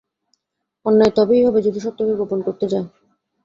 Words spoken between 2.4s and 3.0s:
করতে যায়।